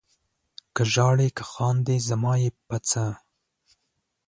[0.75, 3.05] که ژاړې که خاندې زما یې په څه؟